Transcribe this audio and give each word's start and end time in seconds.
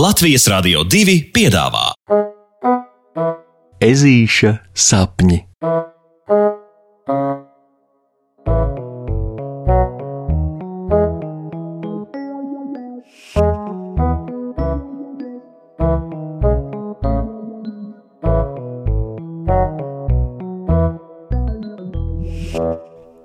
Latvijas 0.00 0.46
Rādio 0.48 0.80
2 0.88 1.14
piedāvā 1.34 1.90
Ezīša 3.84 4.52
sapņi. 4.72 5.36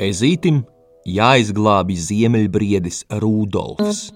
Ezītim 0.09 0.65
jāizglābj 1.07 1.95
ziemeļbriedis 2.09 3.05
Rudolfs. 3.23 4.09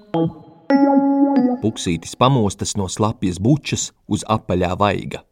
Puksītis 1.60 2.16
pamostas 2.16 2.78
no 2.80 2.86
slapjas 2.88 3.36
bučas 3.44 3.90
uz 4.08 4.22
apaļā 4.32 4.70
vaiga. 4.80 5.26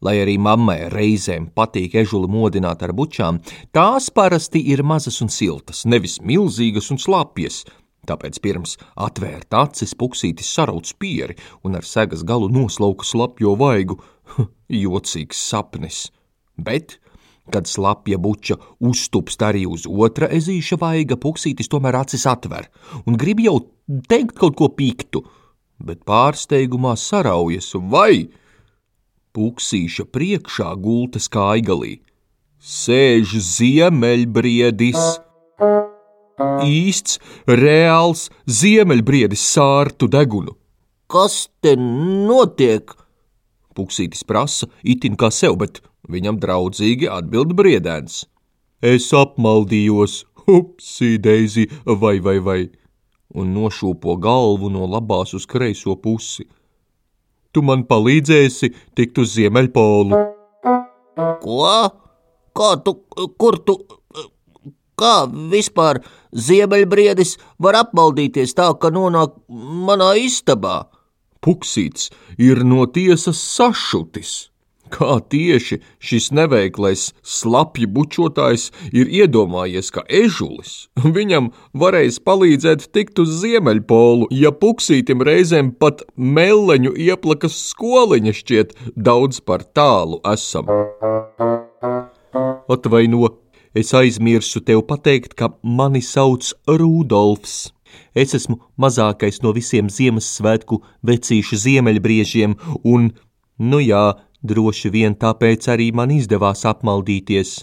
Lai 0.00 0.14
arī 0.22 0.38
mammai 0.40 0.86
reizēm 0.88 1.50
patīk 1.52 1.98
ežuli 2.00 2.30
modināt 2.32 2.80
ar 2.86 2.94
bučām, 2.96 3.42
tās 3.76 4.06
parasti 4.08 4.62
ir 4.72 4.80
mazas 4.80 5.20
un 5.20 5.28
siltas, 5.28 5.82
nevis 5.84 6.22
milzīgas 6.24 6.88
un 6.94 7.00
slapjas. 7.02 7.66
Tāpēc 8.08 8.40
pirms 8.40 8.78
atvērt 8.96 9.52
acis 9.60 9.92
puksītis 9.92 10.48
sarauc 10.56 10.88
pieri 10.96 11.36
un 11.60 11.76
ar 11.76 11.84
segas 11.84 12.24
galu 12.24 12.48
noslauka 12.48 13.04
slapjo 13.04 13.52
vaigu. 13.60 13.98
Jocīgs 14.72 15.44
sapnis! 15.50 16.06
Bet 16.56 16.96
Kad 17.48 17.64
slapja 17.64 18.18
buča 18.20 18.58
uztupst 18.84 19.40
arī 19.40 19.62
uz 19.64 19.86
otra 19.88 20.28
ezīša 20.36 20.76
vaiga, 20.80 21.16
puksītis 21.16 21.70
tomēr 21.72 21.96
acis 22.02 22.26
atver 22.28 22.68
un 23.08 23.16
grib 23.16 23.40
jau 23.40 23.54
teikt 24.10 24.36
kaut 24.36 24.56
ko 24.58 24.68
piktu, 24.68 25.22
bet 25.78 26.04
pārsteigumā 26.08 26.94
saraujas 26.98 27.72
vai 27.90 28.28
puksīša 29.36 30.08
priekšā 30.14 30.74
gultas 30.82 31.28
kaigalī. 31.30 31.98
Sēž 32.58 33.36
ziemeļbriedis, 33.46 35.02
īsts, 36.66 37.20
reāls 37.46 38.28
ziemeļbriedis 38.60 39.44
sārtu 39.54 40.08
degunu. 40.10 40.56
Kas 41.08 41.46
te 41.62 41.76
notiek? 41.78 42.90
Puksītis 43.78 44.26
prasa, 44.26 44.66
itin 44.82 45.14
kā 45.16 45.30
sev, 45.32 45.54
bet 45.62 45.78
viņam 46.10 46.40
draudzīgi 46.42 47.08
atbild 47.08 47.54
briedēns. 47.56 48.24
Es 48.82 49.08
apmaldījos, 49.14 50.24
upsī, 50.58 51.16
Deizi, 51.22 51.68
vai, 51.86 52.18
vai, 52.20 52.38
vai, 52.42 52.60
un 53.34 53.52
nošūpo 53.54 54.16
galvu 54.22 54.70
no 54.72 54.86
labās 54.88 55.34
uz 55.36 55.46
kreiso 55.46 55.96
pusi. 56.00 56.46
Tu 57.52 57.62
man 57.64 57.84
palīdzēsi 57.88 58.72
tikt 58.96 59.20
uz 59.22 59.34
Ziemeļpolu. 59.36 60.18
Ko? 61.42 61.62
Kā 62.58 62.70
tu, 62.84 62.94
kur 63.38 63.58
tu, 63.64 63.78
kā 64.98 65.14
vispār 65.52 66.02
Ziemeļbriedis 66.32 67.36
var 67.62 67.78
apmaldīties 67.84 68.54
tā, 68.58 68.68
ka 68.80 68.90
nonāk 68.92 69.36
manā 69.48 70.14
istabā? 70.20 70.88
Puksīts 71.44 72.10
ir 72.42 72.64
no 72.66 72.84
tiesas 72.90 73.38
sašutis. 73.38 74.50
Kā 74.94 75.18
tieši 75.32 75.80
šis 76.00 76.30
neveiklais 76.36 77.08
slapju 77.22 77.88
bučotājs 77.92 78.68
ir 78.92 79.10
iedomājies, 79.20 79.90
ka 79.94 80.04
ežulis 80.08 80.88
viņam 81.18 81.50
varēs 81.76 82.20
palīdzēt 82.24 82.88
tikt 82.94 83.20
uz 83.22 83.34
Ziemeļpolu, 83.42 84.30
ja 84.34 84.52
puksītim 84.52 85.24
reizēm 85.24 85.72
pat 85.76 86.04
meleņu 86.16 86.94
ieplakas 87.08 87.58
skoliņa 87.72 88.36
šķiet 88.40 88.76
daudz 88.96 89.42
par 89.44 89.66
tālu 89.76 90.22
esam. 90.32 90.70
Atvaino, 92.68 93.32
es 93.74 93.94
aizmirsu 93.96 94.62
tev 94.64 94.84
pateikt, 94.88 95.34
ka 95.38 95.52
mani 95.62 96.02
sauc 96.04 96.52
Rudolfs. 96.68 97.68
Es 98.14 98.34
esmu 98.36 98.58
mazākais 98.80 99.40
no 99.44 99.54
visiem 99.56 99.88
Ziemassvētku 99.92 100.82
vecīšu 101.08 101.58
ziemeļbriežiem, 101.64 102.56
un, 102.84 103.12
nu 103.58 103.80
jā, 103.80 104.04
droši 104.42 104.90
vien 104.94 105.16
tāpēc 105.18 105.68
arī 105.72 105.90
man 105.94 106.12
izdevās 106.14 106.64
apmaldīties. 106.68 107.54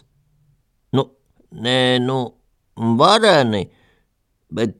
Nu, 0.96 1.08
nē, 1.52 2.00
nu, 2.04 2.20
vareni, 3.00 3.66
bet 4.52 4.76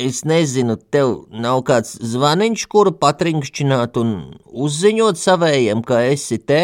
es 0.00 0.22
nezinu, 0.24 0.76
tev 0.92 1.26
nav 1.30 1.62
kāds 1.68 1.96
zvaniņš, 2.12 2.66
kuru 2.72 2.94
patrinkšķināt 3.00 3.98
un 4.00 4.14
uzziņot 4.50 5.20
savējiem, 5.20 5.82
ka 5.86 6.04
esi 6.08 6.40
te, 6.40 6.62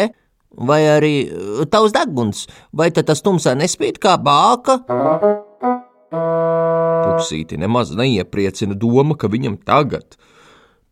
vai 0.57 0.81
arī 0.89 1.13
tavs 1.71 1.93
deguns, 1.95 2.47
vai 2.73 2.89
tad 2.95 3.09
tas 3.11 3.21
tumsā 3.25 3.53
nespīd 3.57 3.99
kā 4.01 4.15
bāka? 4.17 4.79
Puksīti 7.07 7.59
nemaz 7.59 7.93
neiepriecina 7.97 8.77
doma, 8.77 9.17
ka 9.19 9.29
viņam 9.31 9.59
tagad, 9.67 10.17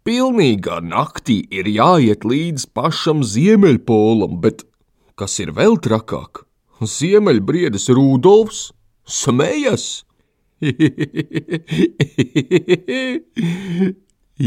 pilnīgā 0.06 0.80
naktī, 0.86 1.42
ir 1.50 1.66
jāiet 1.70 2.26
līdz 2.30 2.66
pašam 2.78 3.24
ziemeļpolam, 3.26 4.38
bet 4.44 4.64
kas 5.20 5.40
ir 5.42 5.50
vēl 5.58 5.76
trakāk? 5.82 6.46
Ziemeļbriedis 6.82 7.90
Rudolfs 7.98 8.72
smējas! 9.06 10.06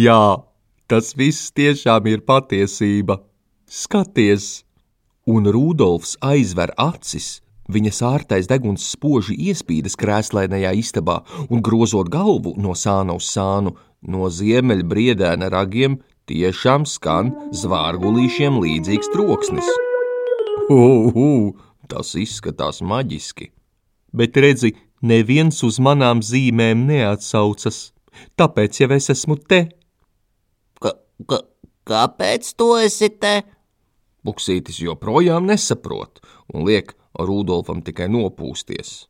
Jā, 0.04 0.24
tas 0.88 1.06
viss 1.18 1.52
tiešām 1.56 2.06
ir 2.12 2.20
patiesība. 2.28 3.20
Skaties! 3.68 4.64
Un 5.28 5.44
Rudolfs 5.52 6.16
aizver 6.24 6.70
acis 6.80 7.42
Viņa 7.68 7.90
sārtais 7.92 8.46
deguns 8.48 8.86
spoži 8.94 9.34
iespīdas 9.50 9.92
krēslainajā 10.00 10.70
istabā 10.80 11.18
un 11.52 11.60
grozot 11.60 12.08
galvu 12.08 12.54
no 12.56 12.72
sāna 12.72 13.12
uz 13.18 13.28
sānu, 13.28 13.74
no 14.02 14.28
ziemeļbriedēna 14.30 15.48
ragiem 15.52 15.98
tiešām 16.28 16.84
skan 16.86 17.32
zvārgulīšiem 17.56 18.58
līdzīgs 18.62 19.10
troksnis. 19.14 19.68
Uhu, 20.68 21.56
tas 21.88 22.12
izskatās 22.18 22.82
maģiski. 22.84 23.50
Bet 24.12 24.36
redzi, 24.36 24.74
neviens 25.00 25.62
uz 25.64 25.78
manām 25.80 26.20
zīmēm 26.24 26.86
neatsaucas, 26.88 27.92
tāpēc 28.38 28.82
jau 28.82 28.90
es 28.96 29.10
esmu 29.14 29.38
te. 29.48 29.64
Ka, 30.82 30.94
ka, 31.28 31.42
kāpēc 31.88 32.52
tu 32.58 32.74
esi 32.80 33.10
te? 33.20 33.40
Buksītis 34.26 34.80
joprojām 34.82 35.46
nesaprot 35.48 36.20
un 36.52 36.66
liek 36.68 36.92
Rudolfam 37.18 37.80
tikai 37.82 38.10
nopūsties. 38.12 39.08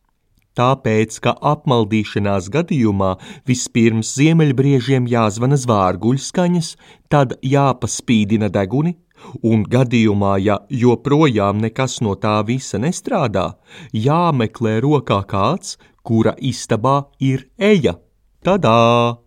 Tāpēc, 0.59 1.21
ka 1.23 1.35
apmaldīšanās 1.53 2.49
gadījumā 2.51 3.13
vispirms 3.47 4.09
ziemeļbriežiem 4.19 5.05
jāzvana 5.07 5.55
zvārguļskaņas, 5.61 6.73
tad 7.07 7.37
jāpaspīdina 7.47 8.49
deguni, 8.51 8.97
un 9.43 9.63
gadījumā, 9.63 10.33
ja 10.43 10.59
joprojām 10.67 11.61
nekas 11.63 11.99
no 12.03 12.17
tā 12.19 12.39
visa 12.47 12.79
nestrādā, 12.81 13.53
jāmeklē 13.95 14.79
rokā 14.83 15.21
kāds, 15.31 15.77
kura 16.03 16.35
istabā 16.39 16.97
ir 17.23 17.47
eja. 17.55 17.95
Tadā! 18.43 19.19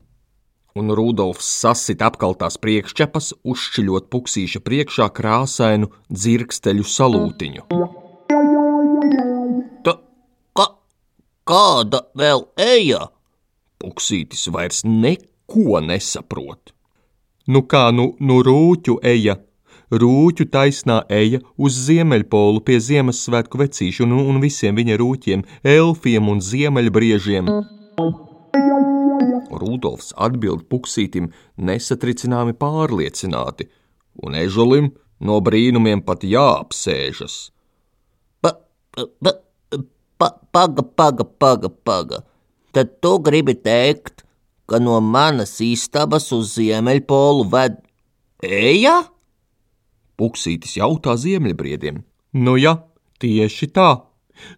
Un 0.77 0.89
Rudolfs 0.97 1.49
sasit 1.61 2.01
apkaltās 2.05 2.57
priekšķepas, 2.61 3.35
uzšķiļot 3.45 4.09
puksīša 4.13 4.65
priekšā 4.65 5.11
krāsainu 5.13 5.93
dzirksteļu 6.09 6.89
salūtiņu. 6.89 7.69
Kāda 11.49 12.05
vēl 12.19 12.47
eja? 12.61 13.09
Puksītis 13.83 14.47
vairs 14.55 14.83
neko 14.87 15.81
nesaprot. 15.83 16.75
Nu 17.51 17.65
kā 17.67 17.89
nu, 17.91 18.13
nu 18.23 18.39
rūķu 18.47 19.01
eja, 19.03 19.37
rūķu 19.91 20.47
taisnā 20.55 21.01
eja 21.11 21.41
uz 21.59 21.79
Ziemeļpolu 21.89 22.63
pie 22.67 22.79
Ziemassvētku 22.79 23.59
vecīšu 23.59 24.07
un, 24.07 24.15
un 24.31 24.39
visiem 24.43 24.79
viņa 24.79 24.99
rūķiem, 25.03 25.43
elfiem 25.67 26.31
un 26.31 26.41
ziemeļbriežiem. 26.41 27.51
Rudolfs 29.53 30.13
atbild 30.17 30.69
puksītim 30.71 31.33
nesatricināmi 31.59 32.55
pārliecināti, 32.59 33.69
un 34.23 34.39
ežulim 34.39 34.93
no 35.21 35.41
brīnumiem 35.45 36.03
pat 36.07 36.25
jāapsēžas. 36.27 37.51
Pa, 38.43 38.55
pa, 40.23 40.31
paga, 40.53 40.83
paga, 40.83 41.25
paga, 41.25 41.69
paga. 41.69 42.23
Tad 42.73 43.01
tu 43.03 43.19
gribi 43.19 43.55
teikt, 43.55 44.23
ka 44.71 44.79
no 44.79 45.01
manas 45.01 45.59
istabas 45.61 46.31
uz 46.33 46.55
Ziemeļpolu 46.57 47.49
ved 47.51 47.81
eja? 48.47 49.03
Puksītis 50.21 50.79
jautā 50.79 51.17
ziemeļbriediem. 51.19 52.03
Nu 52.39 52.57
ja, 52.61 52.77
tieši 53.21 53.69
tā. 53.75 53.91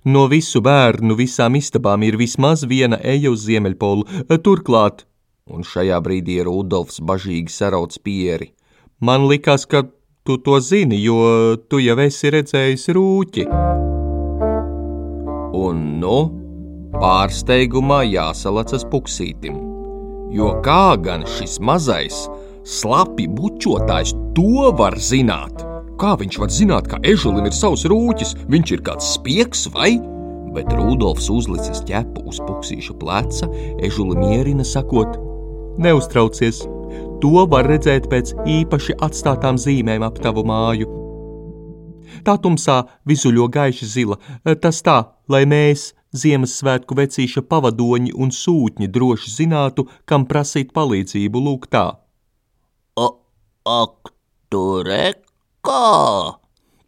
No 0.04 0.26
visu 0.30 0.60
bērnu 0.64 1.16
visām 1.18 1.56
istabām 1.58 2.04
ir 2.06 2.18
vismaz 2.20 2.62
viena 2.68 3.00
eja 3.02 3.32
uz 3.32 3.46
Ziemeļpolu, 3.48 4.28
turklāt, 4.44 5.06
un 5.50 5.64
šajā 5.64 5.98
brīdī 6.04 6.42
Rudolfs 6.44 7.00
bažīgi 7.00 7.52
sarauc 7.52 7.96
pieri. 8.04 8.52
Man 9.00 9.26
likās, 9.30 9.66
ka 9.66 9.86
tu 10.24 10.38
to 10.38 10.60
zini, 10.60 11.00
jo 11.02 11.56
tu 11.68 11.82
jau 11.82 11.98
esi 12.06 12.32
redzējis 12.36 12.92
rūķi. 12.94 13.73
Un, 15.54 15.82
nu, 16.02 16.18
pārsteigumā 16.94 18.00
jāsalacas 18.08 18.82
puksītim, 18.90 19.58
jo 20.34 20.50
kā 20.64 20.96
gan 21.02 21.22
šis 21.36 21.60
mazais, 21.62 22.24
slapi 22.66 23.28
bučotājs 23.30 24.14
to 24.34 24.72
var 24.78 24.96
zināt? 24.98 25.62
Kā 26.00 26.16
viņš 26.18 26.40
var 26.42 26.50
zināt, 26.50 26.88
ka 26.90 26.98
ežulim 27.06 27.46
ir 27.46 27.54
savs 27.54 27.84
rūķis, 27.90 28.34
viņš 28.50 28.74
ir 28.74 28.82
kāds 28.88 29.12
spiegs 29.14 29.68
vai? 29.76 29.92
Bet 30.54 30.70
Rudolfs 30.74 31.30
uzlicis 31.30 31.82
ķepu 31.86 32.26
uz 32.30 32.40
puksīša 32.42 32.98
pleca, 32.98 33.48
ežuli 33.82 34.18
mierina 34.18 34.66
sakot: 34.66 35.14
Neuztraucies, 35.82 36.64
to 37.22 37.46
var 37.50 37.70
redzēt 37.70 38.10
pēc 38.10 38.34
īpaši 38.58 38.98
atstātām 39.06 39.58
zīmēm 39.58 40.06
ap 40.06 40.18
tavu 40.22 40.46
māju. 40.46 41.03
Tā 42.24 42.36
tumsā 42.38 42.84
vizuļo 43.08 43.48
gaiši 43.50 43.90
zila, 43.90 44.20
tas 44.62 44.82
tā, 44.86 45.00
lai 45.28 45.44
mēs, 45.50 45.92
Ziemassvētku 46.14 46.94
vecīša 46.94 47.42
pavadoņi 47.50 48.12
un 48.14 48.30
sūtņi, 48.30 48.86
droši 48.94 49.32
zinātu, 49.34 49.88
kam 50.06 50.28
prasīt 50.30 50.70
palīdzību 50.76 51.42
lūk 51.42 51.66
tā. 51.74 51.88
Ak, 53.64 54.12
tur 54.52 54.90
kā? 55.64 56.36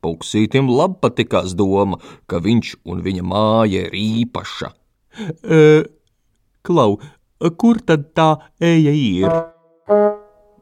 Puksītim 0.05 0.69
labi 0.71 1.01
patikās 1.03 1.57
doma, 1.59 1.99
ka 2.31 2.39
viņš 2.45 2.77
un 2.87 3.03
viņa 3.03 3.25
māja 3.27 3.87
ir 3.89 3.97
īpaša. 3.99 4.71
E, 5.43 5.61
klau, 6.63 7.01
kur 7.59 7.81
tad 7.83 8.13
tā 8.15 8.29
eja 8.63 8.93
ir? 8.93 9.33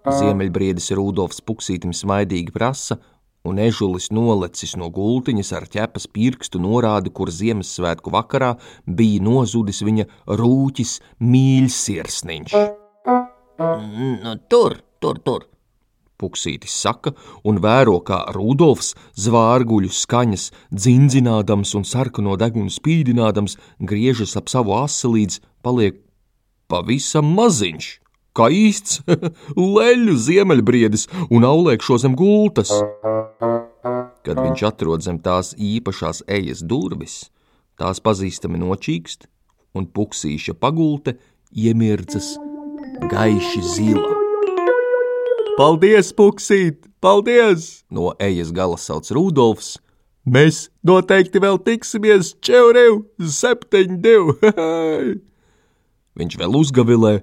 Ziemeļbriedis 0.04 0.92
Rudolfs 0.96 1.42
Puksītim 1.44 1.92
smaidīgi 1.96 2.54
prasa, 2.54 3.00
un 3.44 3.60
ežulis 3.60 4.10
nolecis 4.14 4.74
no 4.80 4.88
gultiņas 4.92 5.52
ar 5.58 5.66
ķepas 5.70 6.08
pirkstu 6.08 6.60
norādi, 6.62 7.12
kur 7.12 7.32
Ziemassvētku 7.32 8.12
vakarā 8.14 8.54
bija 8.86 9.22
nozudis 9.24 9.82
viņa 9.84 10.08
rūķis 10.40 10.98
mīļsirsniņš. 11.20 12.54
Nu, 14.24 14.38
tur, 14.48 14.80
tur, 15.00 15.20
tur! 15.20 15.50
Puksītis 16.14 16.72
saka 16.78 17.10
un 17.44 17.58
vēro, 17.62 17.98
kā 18.06 18.20
Rudolfs 18.32 18.92
zvārguļu 19.18 19.90
skaņas, 19.92 20.46
dzinzinādams 20.70 21.74
un 21.74 21.84
sarkano 21.84 22.38
degunu 22.40 22.70
spīdinādams, 22.70 23.58
griežas 23.82 24.36
ap 24.38 24.48
savu 24.52 24.76
asi 24.78 25.10
līdz 25.10 25.40
paliek 25.66 25.98
pavisam 26.70 27.34
maziņš, 27.34 27.90
kā 28.34 28.48
īsts 28.50 29.02
leļu 29.76 30.16
ziemeļbriedis 30.28 31.08
un 31.30 31.50
aulēkšo 31.50 31.98
zem 32.06 32.14
gultas. 32.18 32.72
Kad 34.24 34.40
viņš 34.40 34.62
atrod 34.70 35.04
zem 35.04 35.18
tās 35.20 35.52
īpašās 35.60 36.22
ejas 36.32 36.62
durvis, 36.64 37.28
tās 37.76 38.00
pazīstami 38.00 38.56
nočīkst, 38.62 39.26
un 39.76 39.84
puksīša 39.84 40.54
pagulte 40.56 41.18
iemirdzas 41.52 42.34
gaiši 43.10 43.62
zila. 43.74 44.12
Paldies, 45.58 46.10
Puksīt! 46.16 46.88
Paldies! 47.04 47.84
No 47.90 48.14
ejas 48.18 48.50
gala 48.54 48.78
sauc 48.80 49.10
Rudolfs. 49.12 49.76
Mēs 50.24 50.70
noteikti 50.80 51.42
vēl 51.44 51.60
tiksimies 51.60 52.32
čeuriv, 52.42 53.02
septiņi 53.20 53.98
divi! 54.02 54.52
Viņš 56.18 56.38
vēl 56.40 56.56
uzgavilē, 56.58 57.18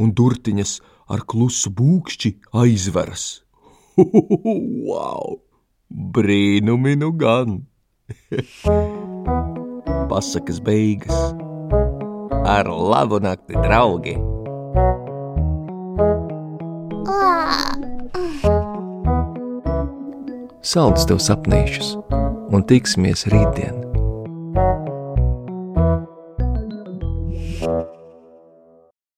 un 0.00 0.14
durtiņas 0.16 0.78
ar 1.12 1.26
klusu 1.28 1.70
būkšķi 1.76 2.32
aizveras. 2.56 3.26
wow! 4.88 5.47
Brīnumi 5.88 6.96
nu 7.00 7.12
gan! 7.16 7.62
Pasakas 10.08 10.60
beigas 10.60 11.32
ar 12.48 12.68
labu 12.68 13.20
nakti, 13.24 13.56
draugi! 13.64 14.16
Saldus 20.60 21.08
tev 21.08 21.20
sapnīšus 21.24 21.94
un 22.52 22.64
tiksimies 22.68 23.24
rītdien! 23.32 23.87